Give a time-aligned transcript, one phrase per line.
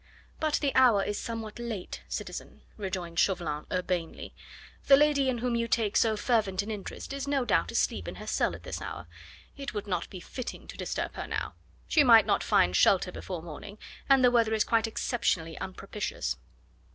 [0.39, 4.33] "But the hour is somewhat late, citizen," rejoined Chauvelin urbanely.
[4.87, 8.15] "The lady in whom you take so fervent an interest is no doubt asleep in
[8.15, 9.05] her cell at this hour.
[9.57, 11.53] It would not be fitting to disturb her now.
[11.87, 13.77] She might not find shelter before morning,
[14.09, 16.35] and the weather is quite exceptionally unpropitious."